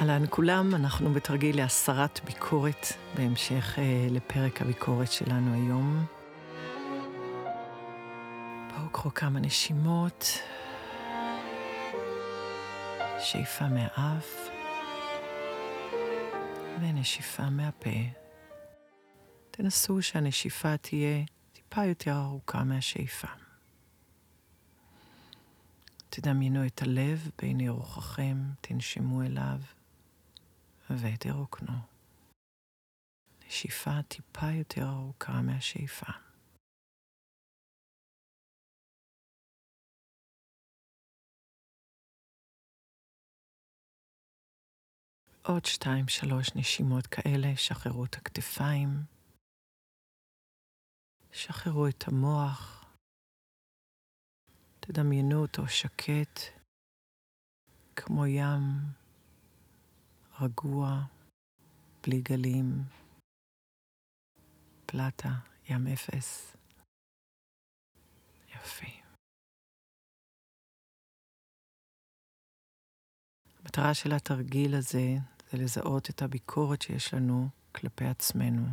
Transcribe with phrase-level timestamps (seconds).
[0.00, 6.06] אהלן כולם, אנחנו בתרגיל להסרת ביקורת בהמשך אה, לפרק הביקורת שלנו היום.
[8.68, 10.24] בואו קחו כמה נשימות.
[13.20, 14.48] שאיפה מהאף
[16.80, 18.00] ונשיפה מהפה.
[19.50, 23.28] תנסו שהנשיפה תהיה טיפה יותר ארוכה מהשאיפה.
[26.10, 29.58] תדמיינו את הלב בעיני רוחכם, תנשמו אליו
[30.90, 31.94] ותרוקנו.
[33.46, 36.06] נשיפה טיפה יותר ארוכה מהשאיפה.
[45.46, 48.88] עוד שתיים, שלוש נשימות כאלה, שחררו את הכתפיים,
[51.32, 52.84] שחררו את המוח,
[54.80, 56.40] תדמיינו אותו שקט,
[57.96, 59.03] כמו ים
[60.40, 60.86] רגוע,
[62.02, 62.66] בלי גלים,
[64.86, 65.28] פלטה,
[65.70, 66.56] ים אפס.
[68.48, 68.86] יפה.
[73.58, 75.16] המטרה של התרגיל הזה
[75.50, 78.66] זה לזהות את הביקורת שיש לנו כלפי עצמנו,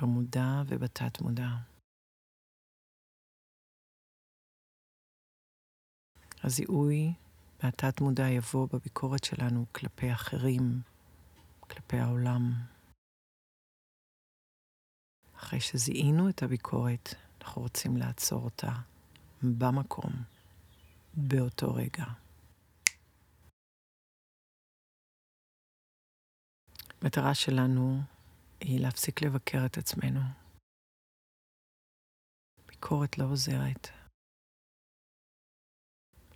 [0.00, 1.50] במודע ובתת מודע.
[6.44, 7.14] הזיהוי
[7.62, 10.82] והתת מודע יבוא בביקורת שלנו כלפי אחרים,
[11.60, 12.52] כלפי העולם.
[15.36, 17.08] אחרי שזיהינו את הביקורת,
[17.40, 18.72] אנחנו רוצים לעצור אותה
[19.42, 20.12] במקום,
[21.14, 22.04] באותו רגע.
[27.00, 28.00] המטרה שלנו
[28.60, 30.20] היא להפסיק לבקר את עצמנו.
[32.66, 34.01] ביקורת לא עוזרת.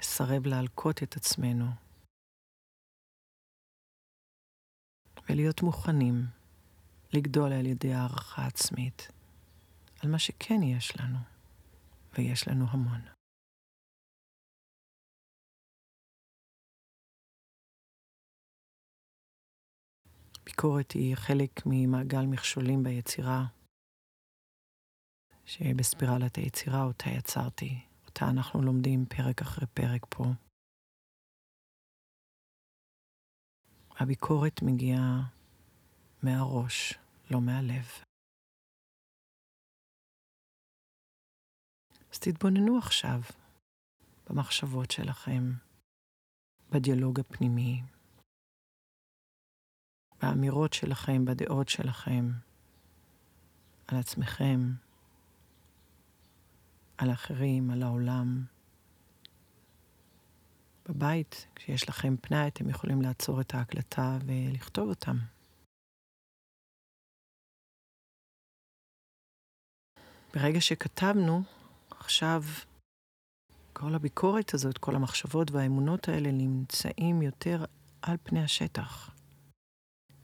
[0.00, 1.66] לסרב להלקות את עצמנו
[5.28, 6.14] ולהיות מוכנים
[7.14, 9.08] לגדול על ידי הערכה עצמית
[10.02, 11.18] על מה שכן יש לנו,
[12.18, 13.00] ויש לנו המון.
[20.44, 23.44] ביקורת היא חלק ממעגל מכשולים ביצירה,
[25.44, 27.89] שבספירלת היצירה אותה יצרתי.
[28.10, 30.24] אותה אנחנו לומדים פרק אחרי פרק פה.
[34.00, 35.30] הביקורת מגיעה
[36.22, 36.94] מהראש,
[37.30, 37.86] לא מהלב.
[42.12, 43.20] אז תתבוננו עכשיו
[44.30, 45.42] במחשבות שלכם,
[46.70, 47.82] בדיאלוג הפנימי,
[50.22, 52.24] באמירות שלכם, בדעות שלכם,
[53.88, 54.58] על עצמכם,
[57.02, 58.44] על אחרים, על העולם.
[60.88, 65.16] בבית, כשיש לכם פנאי, אתם יכולים לעצור את ההקלטה ולכתוב אותם.
[70.34, 71.42] ברגע שכתבנו,
[71.90, 72.42] עכשיו
[73.72, 77.64] כל הביקורת הזאת, כל המחשבות והאמונות האלה נמצאים יותר
[78.02, 79.10] על פני השטח.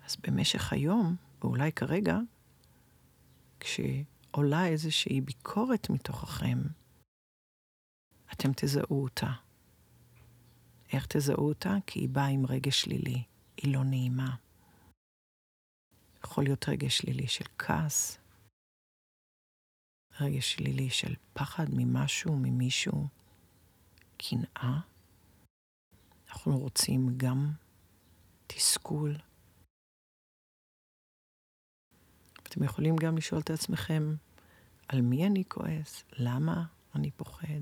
[0.04, 2.19] אז במשך היום, ואולי כרגע,
[3.60, 3.81] כש...
[4.37, 6.59] עולה איזושהי ביקורת מתוככם,
[8.33, 9.33] אתם תזהו אותה.
[10.93, 11.71] איך תזהו אותה?
[11.87, 13.25] כי היא באה עם רגש שלילי,
[13.57, 14.37] היא לא נעימה.
[16.25, 18.19] יכול להיות רגש שלילי של כעס,
[20.21, 23.09] רגש שלילי של פחד ממשהו, ממישהו,
[24.17, 24.81] קנאה.
[26.29, 27.53] אנחנו רוצים גם
[28.47, 29.17] תסכול,
[32.43, 34.03] אתם יכולים גם לשאול את עצמכם,
[34.89, 36.05] על מי אני כועס?
[36.13, 36.65] למה
[36.95, 37.61] אני פוחד?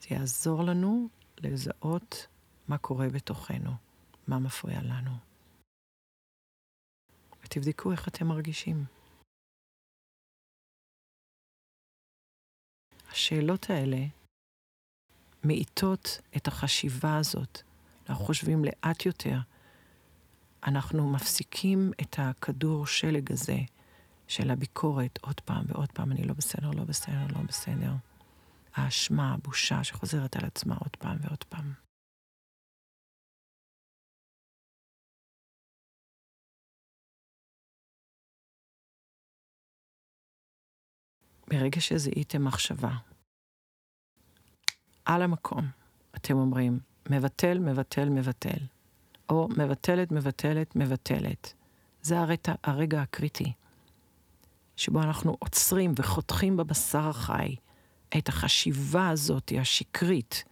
[0.00, 2.26] זה יעזור לנו לזהות
[2.68, 3.70] מה קורה בתוכנו,
[4.28, 5.10] מה מפריע לנו.
[7.44, 8.84] ותבדקו איך אתם מרגישים.
[13.10, 14.06] השאלות האלה
[15.44, 17.62] מאיטות את החשיבה הזאת.
[18.08, 19.38] אנחנו חושבים לאט יותר,
[20.66, 23.58] אנחנו מפסיקים את הכדור שלג הזה
[24.28, 27.92] של הביקורת עוד פעם ועוד פעם, אני לא בסדר, לא בסדר, לא בסדר.
[28.74, 31.72] האשמה, הבושה שחוזרת על עצמה עוד פעם ועוד פעם.
[41.50, 42.90] ברגע שזיהיתם מחשבה,
[45.06, 45.70] על המקום,
[46.16, 46.78] אתם אומרים,
[47.10, 48.58] מבטל, מבטל, מבטל.
[49.28, 51.54] או מבטלת, מבטלת, מבטלת.
[52.02, 52.16] זה
[52.62, 53.52] הרגע, הקריטי,
[54.76, 57.56] שבו אנחנו עוצרים וחותכים בבשר החי
[58.18, 60.44] את החשיבה הזאת, השקרית,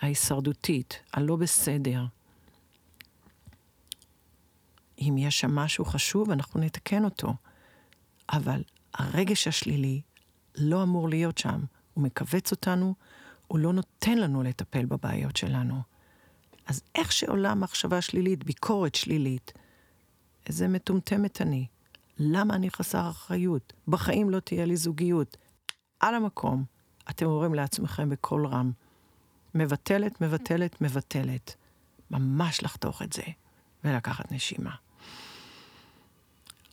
[0.00, 2.04] ההישרדותית, הלא בסדר.
[4.98, 7.34] אם יש שם משהו חשוב, אנחנו נתקן אותו.
[8.32, 8.62] אבל
[8.94, 10.00] הרגש השלילי
[10.56, 11.64] לא אמור להיות שם.
[11.94, 12.94] הוא מכווץ אותנו,
[13.46, 15.82] הוא לא נותן לנו לטפל בבעיות שלנו.
[16.66, 19.52] אז איך שעולה מחשבה שלילית, ביקורת שלילית,
[20.46, 21.66] איזה מטומטמת אני.
[22.24, 23.72] למה אני חסר אחריות?
[23.88, 25.36] בחיים לא תהיה לי זוגיות.
[26.00, 26.64] על המקום,
[27.10, 28.72] אתם אומרים לעצמכם בקול רם,
[29.54, 31.56] מבטלת, מבטלת, מבטלת.
[32.10, 33.22] ממש לחתוך את זה
[33.84, 34.74] ולקחת נשימה.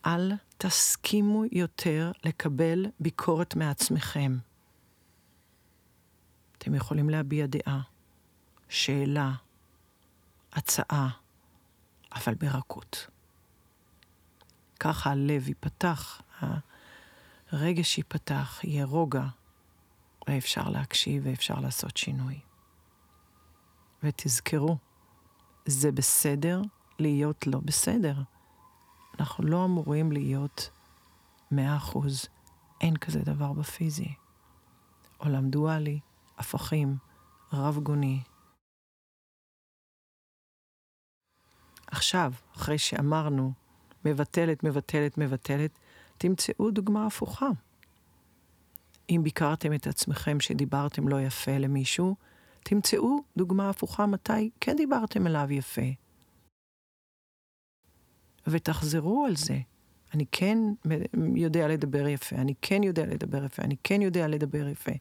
[0.05, 4.37] אל תסכימו יותר לקבל ביקורת מעצמכם.
[6.57, 7.81] אתם יכולים להביע דעה,
[8.69, 9.31] שאלה,
[10.53, 11.09] הצעה,
[12.15, 13.07] אבל ברכות.
[14.79, 16.21] ככה הלב ייפתח,
[17.51, 19.25] הרגש ייפתח, יהיה רוגע,
[20.27, 22.39] ואפשר להקשיב ואפשר לעשות שינוי.
[24.03, 24.77] ותזכרו,
[25.65, 26.61] זה בסדר
[26.99, 28.15] להיות לא בסדר.
[29.19, 30.69] אנחנו לא אמורים להיות
[31.51, 32.25] מאה אחוז.
[32.81, 34.13] אין כזה דבר בפיזי.
[35.17, 35.99] עולם דואלי,
[36.37, 36.97] הפכים,
[37.53, 38.23] רב גוני.
[41.87, 43.53] עכשיו, אחרי שאמרנו,
[44.09, 45.79] מבטלת, מבטלת, מבטלת,
[46.17, 47.49] תמצאו דוגמה הפוכה.
[49.09, 52.15] אם ביקרתם את עצמכם שדיברתם לא יפה למישהו,
[52.63, 55.81] תמצאו דוגמה הפוכה מתי כן דיברתם אליו יפה.
[58.47, 59.59] ותחזרו על זה.
[60.13, 60.57] אני כן
[61.35, 64.91] יודע לדבר יפה, אני כן יודע לדבר יפה, אני כן יודע לדבר יפה.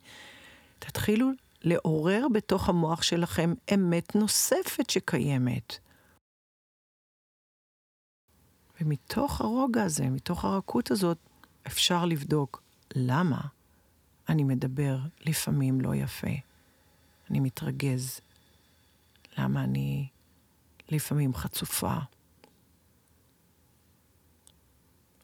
[0.78, 1.30] תתחילו
[1.62, 5.78] לעורר בתוך המוח שלכם אמת נוספת שקיימת.
[8.80, 11.18] ומתוך הרוגע הזה, מתוך הרכות הזאת,
[11.66, 12.62] אפשר לבדוק
[12.94, 13.40] למה
[14.28, 16.30] אני מדבר לפעמים לא יפה.
[17.30, 18.20] אני מתרגז.
[19.38, 20.08] למה אני
[20.88, 21.94] לפעמים חצופה.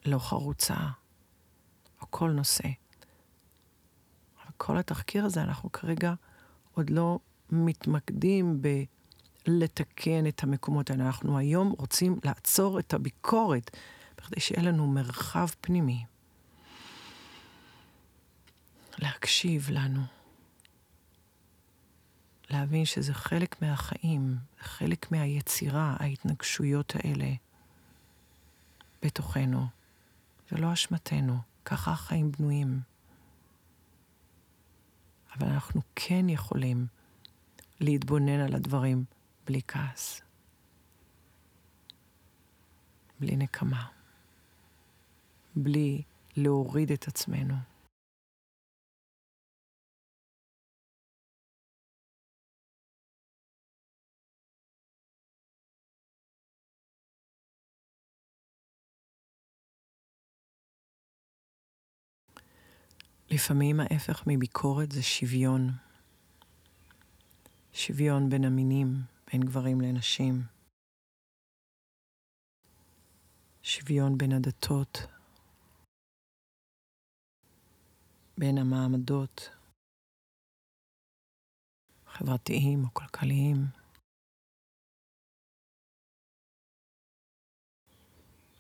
[0.07, 0.77] לא חרוצה,
[2.01, 2.69] או כל נושא.
[4.43, 6.15] אבל כל התחקיר הזה, אנחנו כרגע
[6.75, 7.19] עוד לא
[7.51, 8.63] מתמקדים
[9.47, 11.07] בלתקן את המקומות האלה.
[11.07, 13.77] אנחנו היום רוצים לעצור את הביקורת,
[14.19, 16.05] בכדי שיהיה לנו מרחב פנימי.
[18.99, 20.01] להקשיב לנו.
[22.51, 27.33] להבין שזה חלק מהחיים, חלק מהיצירה, ההתנגשויות האלה
[29.03, 29.67] בתוכנו.
[30.51, 32.81] זה לא אשמתנו, ככה החיים בנויים.
[35.37, 36.87] אבל אנחנו כן יכולים
[37.81, 39.05] להתבונן על הדברים
[39.47, 40.23] בלי כעס,
[43.21, 43.89] בלי נקמה,
[45.57, 46.03] בלי
[46.37, 47.55] להוריד את עצמנו.
[63.31, 65.71] לפעמים ההפך מביקורת זה שוויון.
[67.73, 70.35] שוויון בין המינים, בין גברים לנשים.
[73.63, 74.99] שוויון בין הדתות,
[78.39, 79.41] בין המעמדות,
[82.07, 83.57] חברתיים או כלכליים.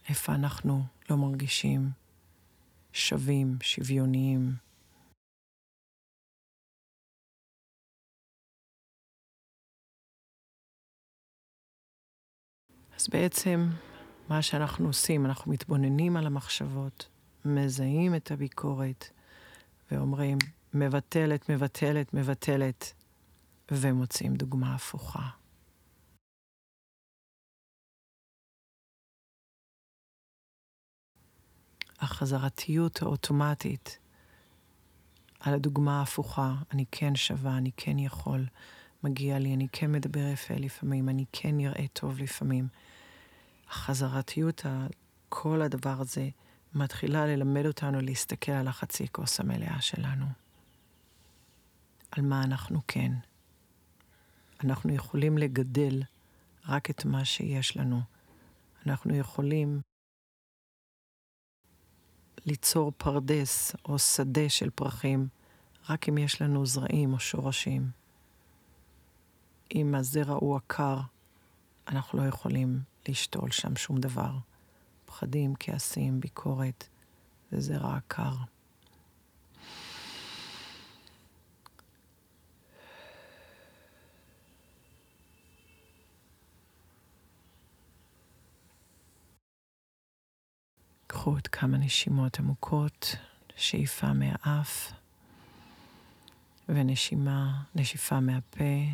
[0.09, 0.75] איפה אנחנו
[1.11, 1.81] לא מרגישים
[2.93, 4.63] שווים, שוויוניים.
[13.04, 13.68] אז בעצם
[14.28, 17.08] מה שאנחנו עושים, אנחנו מתבוננים על המחשבות,
[17.44, 19.11] מזהים את הביקורת
[19.90, 20.38] ואומרים,
[20.75, 22.92] מבטלת, מבטלת, מבטלת,
[23.70, 25.28] ומוצאים דוגמה הפוכה.
[32.00, 33.99] החזרתיות האוטומטית
[35.40, 38.46] על הדוגמה ההפוכה, אני כן שווה, אני כן יכול,
[39.02, 42.68] מגיע לי, אני כן מדבר יפה לפעמים, אני כן נראה טוב לפעמים.
[43.68, 44.62] החזרתיות,
[45.28, 46.28] כל הדבר הזה,
[46.75, 50.26] מתחילה ללמד אותנו להסתכל על החצי כוס המלאה שלנו.
[52.11, 53.12] על מה אנחנו כן.
[54.64, 56.02] אנחנו יכולים לגדל
[56.68, 58.00] רק את מה שיש לנו.
[58.87, 59.80] אנחנו יכולים
[62.47, 65.28] ליצור פרדס או שדה של פרחים
[65.88, 67.90] רק אם יש לנו זרעים או שורשים.
[69.75, 71.00] אם הזרע הוא עקר,
[71.88, 74.30] אנחנו לא יכולים לשתול שם שום דבר.
[75.04, 76.88] פחדים, כעסים, ביקורת,
[77.50, 78.34] זה זרע עקר.
[91.06, 93.16] קחו עוד כמה נשימות עמוקות,
[93.56, 94.92] שאיפה מהאף
[96.68, 98.84] ונשימה, נשיפה מהפה.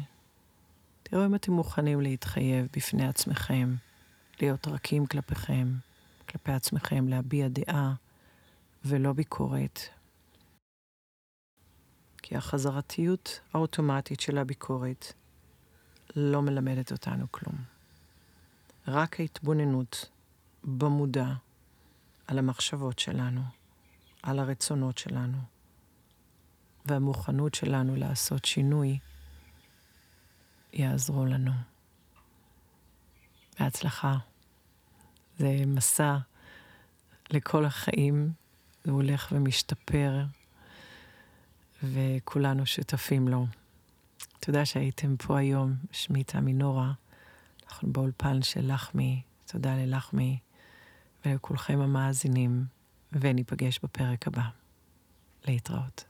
[1.03, 3.75] תראו אם אתם מוכנים להתחייב בפני עצמכם.
[4.43, 5.69] להיות רכים כלפיכם,
[6.29, 7.95] כלפי עצמכם, להביע דעה
[8.85, 9.81] ולא ביקורת.
[12.23, 15.13] כי החזרתיות האוטומטית של הביקורת
[16.17, 17.57] לא מלמדת אותנו כלום.
[18.89, 20.11] רק ההתבוננות
[20.65, 21.33] במודע
[22.27, 23.43] על המחשבות שלנו,
[24.23, 25.39] על הרצונות שלנו,
[26.87, 28.99] והמוכנות שלנו לעשות שינוי,
[30.73, 31.53] יעזרו לנו.
[33.61, 34.30] בהצלחה.
[35.41, 36.17] זה מסע
[37.31, 38.33] לכל החיים,
[38.85, 40.25] זה הולך ומשתפר,
[41.83, 43.47] וכולנו שותפים לו.
[44.41, 46.93] תודה שהייתם פה היום, שמי תמי נורה.
[47.67, 50.39] אנחנו באולפן של לחמי, תודה ללחמי
[51.25, 52.65] ולכולכם המאזינים,
[53.13, 54.49] וניפגש בפרק הבא.
[55.47, 56.10] להתראות.